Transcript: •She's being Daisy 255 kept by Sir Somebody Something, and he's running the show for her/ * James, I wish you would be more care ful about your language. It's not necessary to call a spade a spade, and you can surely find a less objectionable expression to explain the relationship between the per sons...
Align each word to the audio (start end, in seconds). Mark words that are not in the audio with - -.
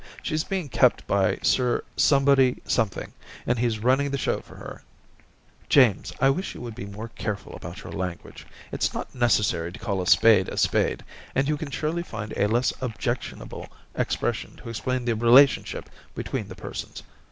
•She's 0.23 0.43
being 0.43 0.63
Daisy 0.65 0.79
255 0.79 0.79
kept 0.81 1.07
by 1.43 1.47
Sir 1.47 1.83
Somebody 1.95 2.59
Something, 2.65 3.13
and 3.45 3.59
he's 3.59 3.77
running 3.77 4.09
the 4.09 4.17
show 4.17 4.39
for 4.39 4.55
her/ 4.55 4.81
* 5.27 5.69
James, 5.79 6.11
I 6.19 6.31
wish 6.31 6.55
you 6.55 6.61
would 6.61 6.73
be 6.73 6.87
more 6.87 7.09
care 7.09 7.35
ful 7.35 7.53
about 7.55 7.83
your 7.83 7.93
language. 7.93 8.47
It's 8.71 8.95
not 8.95 9.13
necessary 9.13 9.71
to 9.71 9.77
call 9.77 10.01
a 10.01 10.07
spade 10.07 10.49
a 10.49 10.57
spade, 10.57 11.05
and 11.35 11.47
you 11.47 11.55
can 11.55 11.69
surely 11.69 12.01
find 12.01 12.33
a 12.35 12.47
less 12.47 12.73
objectionable 12.81 13.67
expression 13.93 14.55
to 14.55 14.69
explain 14.69 15.05
the 15.05 15.13
relationship 15.15 15.87
between 16.15 16.47
the 16.47 16.55
per 16.55 16.73
sons... 16.73 17.03